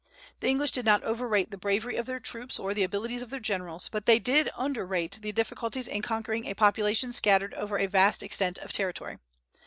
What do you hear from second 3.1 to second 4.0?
of their generals,